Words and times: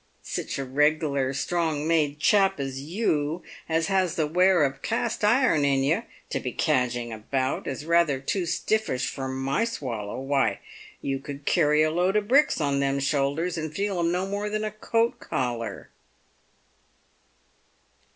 "Sich 0.33 0.57
a 0.57 0.65
reg'lar 0.65 1.31
strong 1.31 1.87
made 1.87 2.19
chap 2.19 2.59
as 2.59 2.81
you, 2.81 3.43
as 3.69 3.85
has 3.85 4.15
the 4.15 4.25
wear 4.25 4.63
of 4.63 4.81
cast 4.81 5.23
iron 5.23 5.63
in 5.63 5.83
yer, 5.83 6.07
to 6.31 6.39
be 6.39 6.51
cadging 6.51 7.13
about, 7.13 7.67
is 7.67 7.85
rather 7.85 8.19
too 8.19 8.47
stiflBsh 8.47 9.07
for 9.07 9.27
my 9.27 9.63
swallow. 9.63 10.19
Why, 10.19 10.59
you 11.03 11.19
could 11.19 11.45
carry 11.45 11.83
a 11.83 11.91
load 11.91 12.17
o' 12.17 12.21
bricks 12.21 12.59
on 12.59 12.79
them 12.79 12.97
shoulders, 12.99 13.59
and 13.59 13.71
feel 13.75 13.99
'em 13.99 14.11
no 14.11 14.25
more 14.25 14.49
than 14.49 14.63
a 14.63 14.71
coat 14.71 15.19
collar." 15.19 15.91